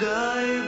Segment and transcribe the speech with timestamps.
[0.00, 0.67] I.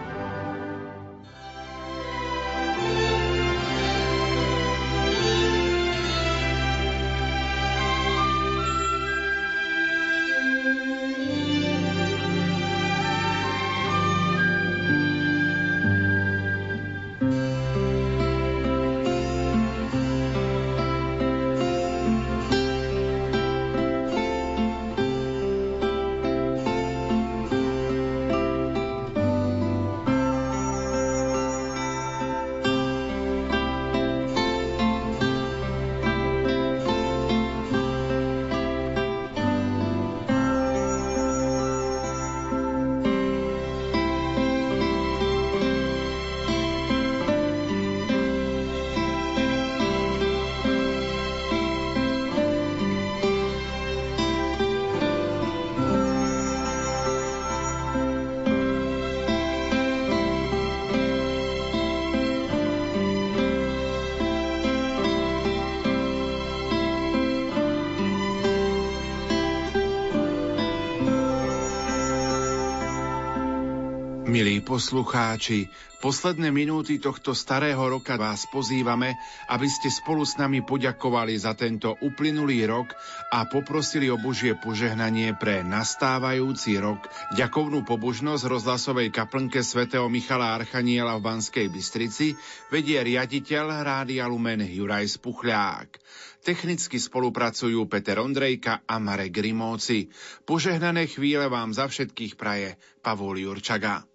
[74.71, 75.67] Poslucháči,
[75.99, 79.19] posledné minúty tohto starého roka vás pozývame,
[79.51, 82.95] aby ste spolu s nami poďakovali za tento uplynulý rok
[83.35, 87.03] a poprosili o Božie požehnanie pre nastávajúci rok.
[87.35, 92.31] Ďakovnú pobožnosť rozhlasovej kaplnke svätého Michala Archaniela v Banskej Bystrici
[92.71, 95.99] vedie riaditeľ Rádia Lumen Juraj Spuchľák.
[96.47, 100.07] Technicky spolupracujú Peter Ondrejka a Marek Grimóci.
[100.47, 104.07] Požehnané chvíle vám za všetkých praje Pavol Jurčaga.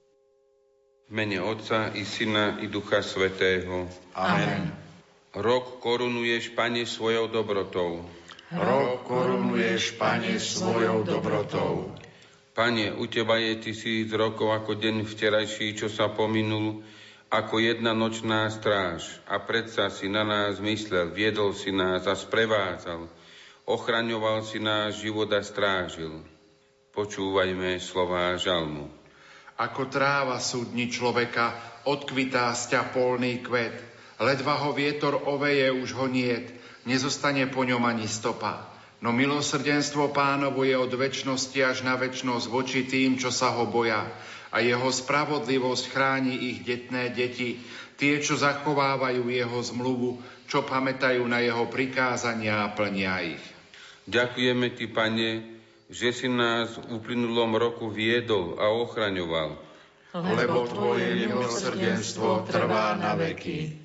[1.06, 3.86] V mene Otca i Syna i Ducha Svetého.
[4.10, 4.74] Amen.
[5.38, 8.02] Rok korunuješ, Pane, svojou dobrotou.
[8.50, 11.94] Rok korunuješ, Pane, svojou dobrotou.
[12.58, 16.82] Pane, u Teba je tisíc rokov ako deň včerajší, čo sa pominul,
[17.30, 19.06] ako jedna nočná stráž.
[19.30, 23.06] A predsa si na nás myslel, viedol si nás a sprevádzal.
[23.62, 26.26] Ochraňoval si náš život a strážil.
[26.90, 29.05] Počúvajme slová žalmu.
[29.56, 31.56] Ako tráva sú dni človeka,
[31.88, 33.80] odkvitá sťa polný kvet.
[34.20, 36.52] Ledva ho vietor oveje, už ho niet,
[36.84, 38.68] nezostane po ňom ani stopa.
[39.00, 44.08] No milosrdenstvo pánovo je od väčšnosti až na väčšnosť voči tým, čo sa ho boja.
[44.52, 47.60] A jeho spravodlivosť chráni ich detné deti,
[48.00, 53.44] tie, čo zachovávajú jeho zmluvu, čo pamätajú na jeho prikázania a plnia ich.
[54.06, 55.55] Ďakujeme Ti, Pane,
[55.86, 59.58] že si nás v uplynulom roku viedol a ochraňoval.
[60.16, 63.76] Lebo Tvoje milosrdenstvo trvá na veky.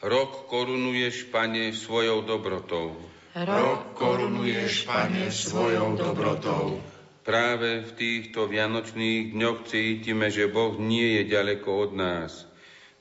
[0.00, 2.96] Rok korunuješ, Pane, svojou dobrotou.
[3.36, 6.80] Rok korunuješ, Pane, svojou dobrotou.
[7.20, 12.48] Práve v týchto vianočných dňoch cítime, že Boh nie je ďaleko od nás.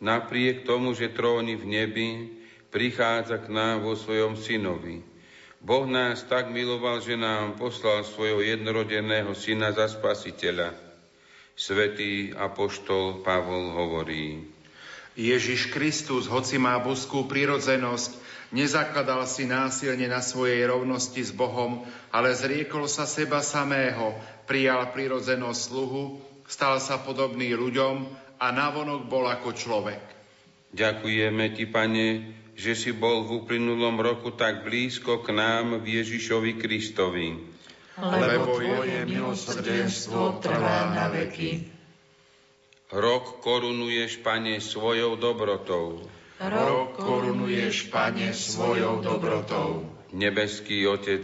[0.03, 2.09] Napriek tomu, že tróny v nebi,
[2.67, 4.99] prichádza k nám vo svojom synovi.
[5.59, 10.71] Boh nás tak miloval, že nám poslal svojho jednorodeného syna za spasiteľa.
[11.59, 14.47] Svetý apoštol Pavol hovorí.
[15.19, 18.15] Ježiš Kristus, hoci má božskú prirodzenosť,
[18.55, 21.83] nezakladal si násilne na svojej rovnosti s Bohom,
[22.15, 24.15] ale zriekol sa seba samého,
[24.47, 28.07] prijal prirodzenosť sluhu, stal sa podobný ľuďom
[28.39, 29.99] a navonok bol ako človek.
[30.71, 32.07] Ďakujeme Ti, Pane,
[32.59, 37.39] že si bol v uplynulom roku tak blízko k nám v Ježišovi Kristovi.
[37.95, 41.71] Lebo Tvoje milosrdenstvo trvá na veky.
[42.91, 46.03] Rok korunuješ, Pane, svojou dobrotou.
[46.43, 49.87] Rok korunuješ, Pane, svojou dobrotou.
[50.11, 51.23] Nebeský Otec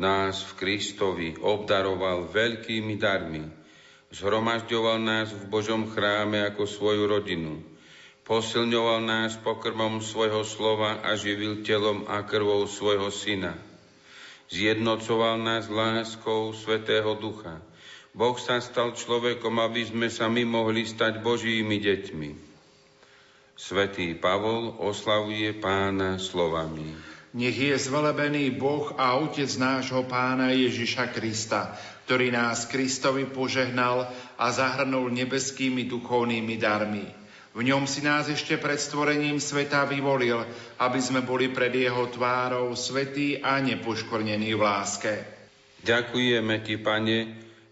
[0.00, 3.44] nás v Kristovi obdaroval veľkými darmi.
[4.08, 7.75] Zhromažďoval nás v Božom chráme ako svoju rodinu
[8.26, 13.54] Posilňoval nás pokrmom svojho slova a živil telom a krvou svojho syna.
[14.50, 17.62] Zjednocoval nás láskou Svetého Ducha.
[18.10, 22.30] Boh sa stal človekom, aby sme sa my mohli stať Božími deťmi.
[23.54, 26.98] Svetý Pavol oslavuje pána slovami.
[27.30, 31.78] Nech je zvelebený Boh a Otec nášho pána Ježiša Krista,
[32.10, 37.25] ktorý nás Kristovi požehnal a zahrnul nebeskými duchovnými darmi
[37.56, 40.44] v ňom si nás ešte pred stvorením sveta vyvolil,
[40.76, 45.12] aby sme boli pred jeho tvárou svetí a nepoškornení v láske.
[45.80, 47.18] Ďakujeme Ti, Pane,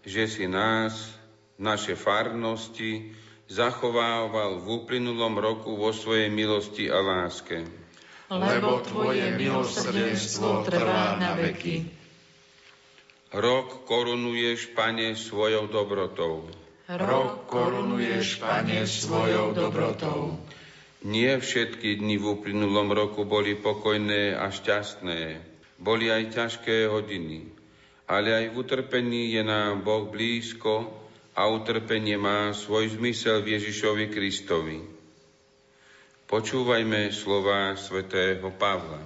[0.01, 1.13] že si nás,
[1.61, 3.13] naše farnosti,
[3.45, 7.69] zachovával v uplynulom roku vo svojej milosti a láske.
[8.33, 11.85] Lebo Tvoje milosrdenstvo trvá na veky.
[13.37, 16.64] Rok korunuješ, Pane, svojou dobrotou.
[16.85, 20.37] Rok korunuješ, Pane, svojou dobrotou.
[21.01, 25.41] Nie všetky dni v uplynulom roku boli pokojné a šťastné.
[25.81, 27.49] Boli aj ťažké hodiny.
[28.05, 30.93] Ale aj v utrpení je nám Boh blízko
[31.33, 34.77] a utrpenie má svoj zmysel v Ježišovi Kristovi.
[36.29, 39.01] Počúvajme slova svätého Pavla.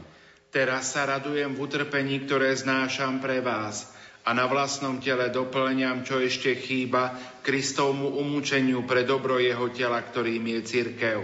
[0.51, 3.87] Teraz sa radujem v utrpení, ktoré znášam pre vás–
[4.29, 10.45] a na vlastnom tele doplňam, čo ešte chýba Kristovmu umúčeniu pre dobro jeho tela, ktorým
[10.53, 11.21] je cirkev.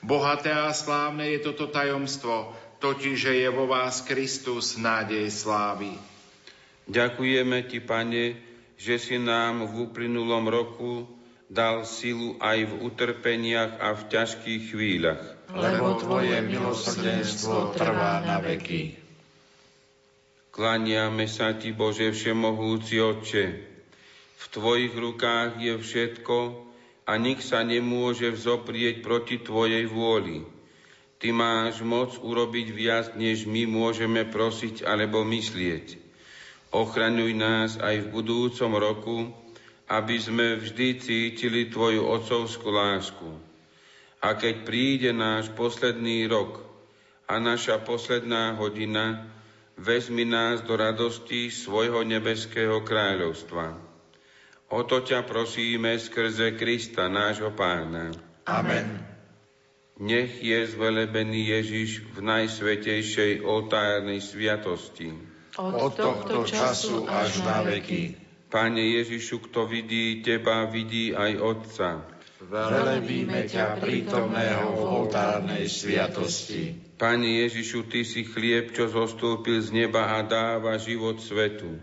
[0.00, 5.92] Bohaté a slávne je toto tajomstvo, totiž, že je vo vás Kristus, nádej slávy.
[6.88, 8.24] Ďakujeme Ti, Pane,
[8.80, 11.04] že si nám v uplynulom roku
[11.52, 15.22] dal silu aj v utrpeniach a v ťažkých chvíľach.
[15.52, 18.99] Lebo Tvoje milosrdenstvo trvá na veky.
[20.60, 23.46] Klaniame sa Ti, Bože Všemohúci Otče.
[24.36, 26.36] V Tvojich rukách je všetko
[27.08, 30.44] a nik sa nemôže vzoprieť proti Tvojej vôli.
[31.16, 35.96] Ty máš moc urobiť viac, než my môžeme prosiť alebo myslieť.
[36.76, 39.32] Ochraňuj nás aj v budúcom roku
[39.90, 43.26] aby sme vždy cítili Tvoju otcovskú lásku.
[44.22, 46.62] A keď príde náš posledný rok
[47.26, 49.26] a naša posledná hodina,
[49.80, 53.80] vezmi nás do radosti svojho nebeského kráľovstva.
[54.70, 58.12] O to ťa prosíme skrze Krista, nášho pána.
[58.46, 59.02] Amen.
[60.00, 65.12] Nech je zvelebený Ježiš v najsvetejšej oltárnej sviatosti.
[65.58, 68.16] Od tohto času až na veky.
[68.48, 71.88] Pane Ježišu, kto vidí Teba, vidí aj Otca.
[72.40, 76.72] Velebíme ťa prítomného v oltárnej sviatosti.
[76.96, 81.76] Pane Ježišu, Ty si chlieb, čo zostúpil z neba a dáva život svetu.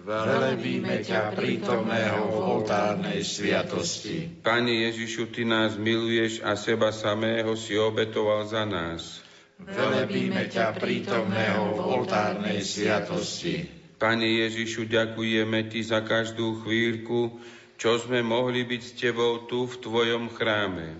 [0.00, 4.40] Velebíme ťa prítomného v oltárnej sviatosti.
[4.40, 9.20] Pane Ježišu, Ty nás miluješ a seba samého si obetoval za nás.
[9.60, 13.68] Velebíme ťa prítomného v oltárnej sviatosti.
[14.00, 17.36] Pane Ježišu, ďakujeme Ti za každú chvíľku,
[17.78, 20.98] čo sme mohli byť s Tebou tu v Tvojom chráme.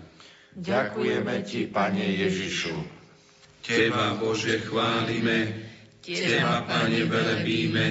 [0.54, 2.74] Ďakujeme Ti, Pane Ježišu.
[3.66, 5.66] Teba, Bože, chválime,
[6.00, 7.86] Teba, Pane, velebíme,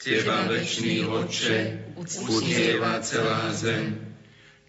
[0.00, 4.16] Teba, večný Otče, uctieva celá zem.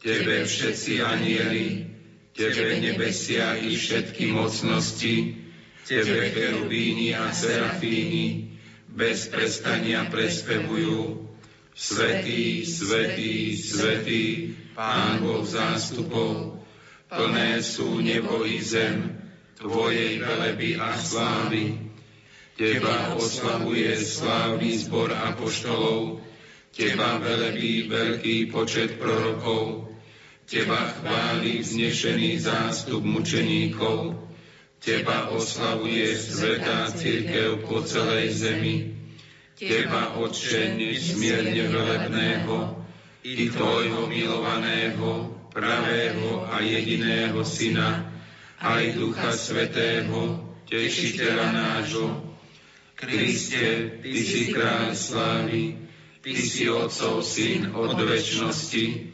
[0.04, 1.88] Tebe všetci anieli,
[2.36, 5.40] Tebe nebesia i všetky mocnosti,
[5.88, 8.60] Tebe cherubíni a serafíni,
[8.92, 11.27] bez prestania prespevujú.
[11.78, 16.58] Svetý, svetý, svetý, Pán Boh zástupov,
[17.06, 19.14] plné sú nebo i zem,
[19.62, 21.78] Tvojej veleby a slávy.
[22.58, 26.26] Teba oslavuje slávny zbor apoštolov,
[26.74, 29.94] Teba velebí veľký počet prorokov,
[30.50, 34.18] Teba chváli vznešený zástup mučeníkov,
[34.82, 38.97] Teba oslavuje svetá církev po celej zemi,
[39.58, 42.78] Teba, Otče, nesmierne velebného,
[43.26, 48.06] i Tvojho milovaného, pravého a jediného Syna,
[48.62, 52.38] aj Ducha Svetého, Tešiteľa nášho.
[52.94, 55.90] Kriste, Ty si kráľ slávy,
[56.22, 59.10] Ty si Otcov Syn od večnosti,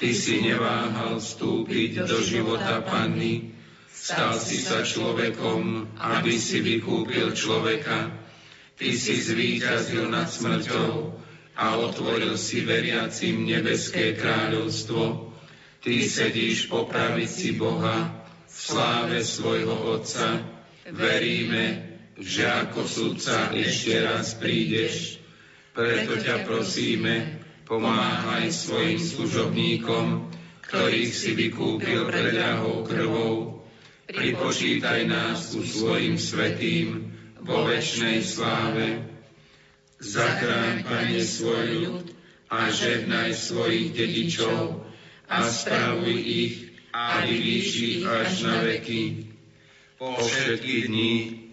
[0.00, 3.52] Ty si neváhal vstúpiť do života Panny,
[3.92, 8.21] stal si sa človekom, aby si vykúpil človeka,
[8.82, 11.14] Ty si zvíťazil nad smrťou
[11.54, 15.30] a otvoril si veriacim nebeské kráľovstvo.
[15.78, 20.42] Ty sedíš po pravici Boha v sláve svojho Otca.
[20.90, 25.22] Veríme, že ako sudca ešte raz prídeš.
[25.70, 27.38] Preto ťa prosíme,
[27.70, 30.26] pomáhaj svojim služobníkom,
[30.66, 33.62] ktorých si vykúpil preľahou krvou.
[34.10, 37.11] Pripočítaj nás ku svojim svetým,
[37.42, 39.02] vo večnej sláve.
[40.02, 42.06] Zachráň, Pane, svoj ľud
[42.50, 44.82] a žehnaj svojich dedičov
[45.30, 46.54] a spravuj ich
[46.90, 49.30] a vyvýš ich až na veky.
[49.98, 51.12] Po všetky dní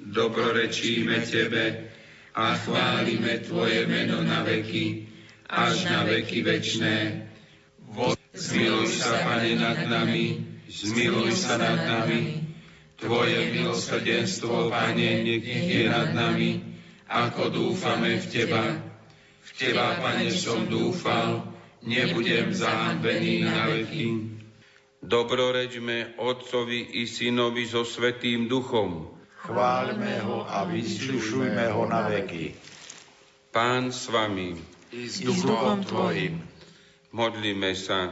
[0.09, 1.93] dobrorečíme Tebe
[2.33, 5.05] a chválime Tvoje meno na veky,
[5.45, 7.29] až na veky večné.
[8.33, 12.38] Zmiluj sa, Pane, nad nami, zmiluj sa nad nami,
[12.99, 16.59] Tvoje milosrdenstvo, Pane, nech je nad nami,
[17.07, 18.75] ako dúfame v Teba.
[19.39, 21.47] V Teba, Pane, som dúfal,
[21.87, 24.35] nebudem zahambený na veky.
[24.99, 29.15] Dobrorečme Otcovi i Synovi so Svetým Duchom.
[29.47, 32.51] Chváľme ho a vyšľušujme ho na veky.
[33.55, 34.59] Pán s vami.
[34.91, 36.43] I s duchom Tvojim.
[37.15, 38.11] Modlíme sa.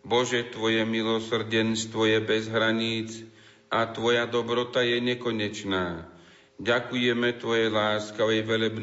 [0.00, 3.28] Bože, Tvoje milosrdenstvo je bez hraníc,
[3.70, 6.10] a Tvoja dobrota je nekonečná.
[6.60, 8.80] Ďakujeme Tvojej láskavej velebnosti